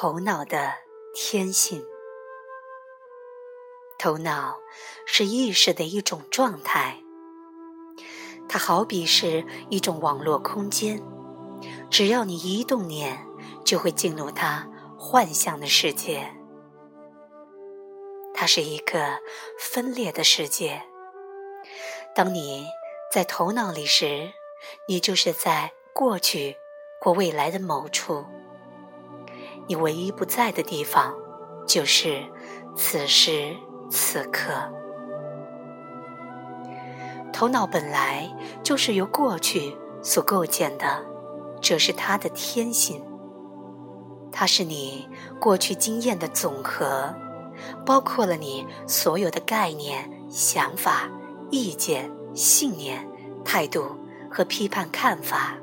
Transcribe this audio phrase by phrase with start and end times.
[0.00, 0.74] 头脑的
[1.12, 1.84] 天性。
[3.98, 4.60] 头脑
[5.04, 7.02] 是意识的一种状态，
[8.48, 11.02] 它好比是一种网络空间，
[11.90, 13.26] 只要你一动念，
[13.64, 16.32] 就会进入它幻象的世界。
[18.32, 19.18] 它是一个
[19.58, 20.80] 分裂的世界。
[22.14, 22.68] 当你
[23.12, 24.30] 在头脑里时，
[24.86, 26.56] 你就是在过去
[27.00, 28.24] 或未来的某处。
[29.68, 31.14] 你唯一不在的地方，
[31.66, 32.24] 就是
[32.74, 33.54] 此时
[33.90, 34.50] 此刻。
[37.32, 41.04] 头脑本来就是由过去所构建的，
[41.60, 43.04] 这是它的天性。
[44.32, 47.14] 它是你过去经验的总和，
[47.84, 51.10] 包括了你所有的概念、想法、
[51.50, 53.06] 意见、信念、
[53.44, 53.84] 态度
[54.30, 55.58] 和批判看法。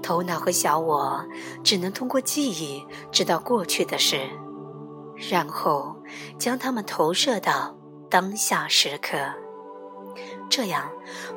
[0.00, 1.24] 头脑和小我
[1.62, 4.30] 只能通过记忆知道过去的事，
[5.30, 5.96] 然后
[6.38, 7.76] 将它们投射到
[8.08, 9.16] 当下时刻。
[10.50, 10.90] 这样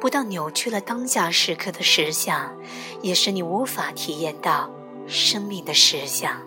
[0.00, 2.56] 不但扭曲了当下时刻的实相，
[3.02, 4.70] 也使你无法体验到
[5.06, 6.40] 生命的实相。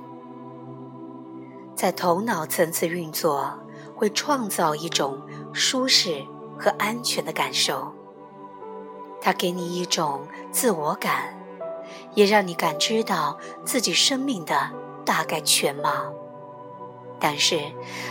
[1.76, 3.54] 在头脑层次运作，
[3.96, 5.22] 会创造一种
[5.54, 6.26] 舒适
[6.58, 7.94] 和安全的感受，
[9.22, 11.38] 它给你一种自我感。
[12.14, 14.72] 也让你感知到自己生命的
[15.04, 16.14] 大概全貌，
[17.20, 17.60] 但是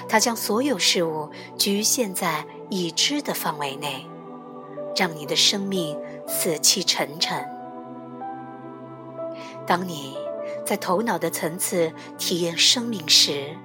[0.09, 4.07] 它将所有事物局限在已知的范围内，
[4.97, 7.47] 让你的生命死气沉沉。
[9.67, 10.17] 当你
[10.65, 13.57] 在头脑的层次体验生命时，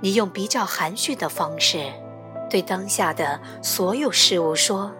[0.00, 1.92] 你用比较含蓄的方式
[2.48, 4.92] 对当下的所有事物说：“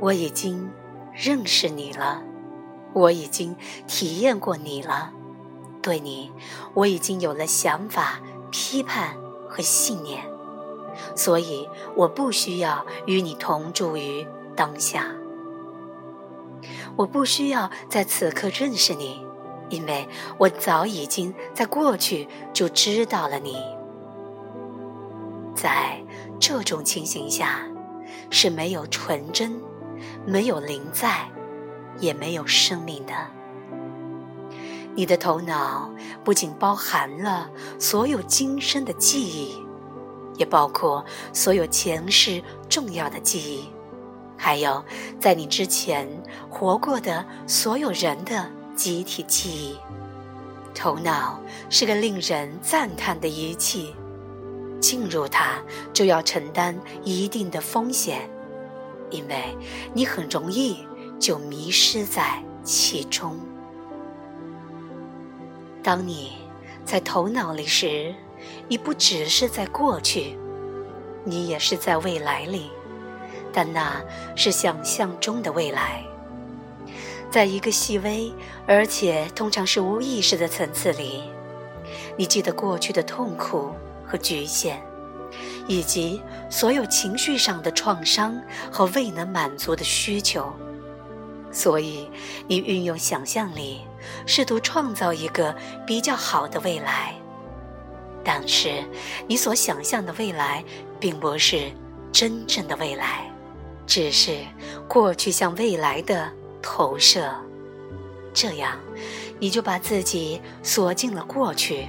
[0.00, 0.70] 我已经
[1.12, 2.22] 认识你了。”
[2.92, 5.12] 我已经体验过你了，
[5.80, 6.30] 对你，
[6.74, 9.16] 我已经有了想法、批判
[9.48, 10.22] 和信念，
[11.14, 15.06] 所以我不需要与你同住于当下。
[16.96, 19.24] 我不需要在此刻认识你，
[19.70, 20.06] 因为
[20.38, 23.56] 我早已经在过去就知道了你。
[25.54, 26.02] 在
[26.38, 27.60] 这种情形下，
[28.30, 29.60] 是没有纯真，
[30.26, 31.26] 没有灵在。
[31.98, 33.12] 也没有生命的。
[34.94, 35.90] 你的头脑
[36.22, 39.64] 不仅包含了所有今生的记忆，
[40.36, 43.70] 也包括所有前世重要的记忆，
[44.36, 44.84] 还有
[45.18, 46.06] 在你之前
[46.50, 49.76] 活过的所有人的集体记忆。
[50.74, 53.94] 头脑是个令人赞叹的仪器，
[54.78, 55.58] 进入它
[55.94, 58.28] 就要承担一定的风险，
[59.10, 59.56] 因为
[59.94, 60.86] 你很容易。
[61.22, 63.38] 就迷失在其中。
[65.80, 66.32] 当你
[66.84, 68.12] 在头脑里时，
[68.66, 70.36] 你不只是在过去，
[71.24, 72.72] 你也是在未来里，
[73.52, 74.02] 但那
[74.34, 76.02] 是想象中的未来。
[77.30, 78.32] 在一个细微
[78.66, 81.22] 而且通常是无意识的层次里，
[82.16, 83.70] 你记得过去的痛苦
[84.04, 84.82] 和局限，
[85.68, 88.36] 以及所有情绪上的创伤
[88.72, 90.52] 和未能满足的需求。
[91.52, 92.08] 所以，
[92.48, 93.82] 你运用想象力，
[94.26, 95.54] 试图创造一个
[95.86, 97.14] 比较好的未来。
[98.24, 98.82] 但是，
[99.26, 100.64] 你所想象的未来，
[100.98, 101.70] 并不是
[102.10, 103.30] 真正的未来，
[103.86, 104.38] 只是
[104.88, 106.30] 过去向未来的
[106.62, 107.30] 投射。
[108.32, 108.78] 这样，
[109.38, 111.88] 你就把自己锁进了过去，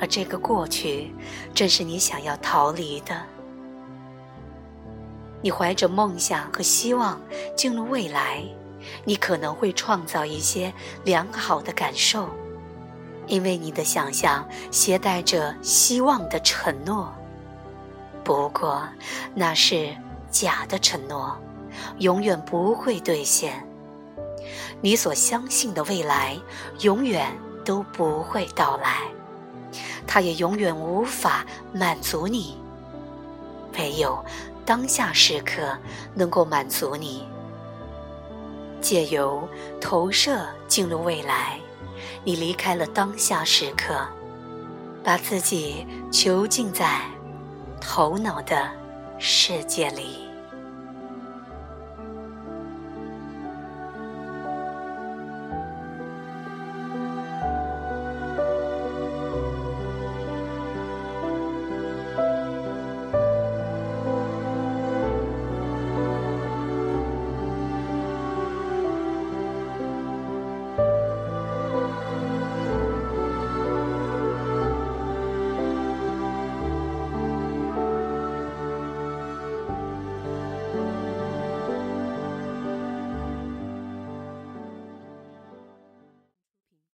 [0.00, 1.12] 而这个过去，
[1.52, 3.20] 正是你想要逃离的。
[5.44, 7.20] 你怀着梦想和希望
[7.54, 8.42] 进入未来，
[9.04, 10.72] 你可能会创造一些
[11.04, 12.30] 良好的感受，
[13.26, 17.12] 因为你的想象携带着希望的承诺。
[18.24, 18.88] 不过，
[19.34, 19.94] 那是
[20.30, 21.36] 假的承诺，
[21.98, 23.68] 永远不会兑现。
[24.80, 26.38] 你所相信的未来
[26.80, 27.30] 永远
[27.66, 29.02] 都不会到来，
[30.06, 31.44] 它也永远无法
[31.74, 32.56] 满足你。
[33.76, 34.24] 唯有。
[34.66, 35.76] 当下时刻
[36.14, 37.28] 能够满足你，
[38.80, 39.46] 借由
[39.80, 41.58] 投射进入未来，
[42.24, 43.94] 你离开了当下时刻，
[45.02, 47.00] 把自己囚禁在
[47.80, 48.70] 头脑的
[49.18, 50.28] 世界里。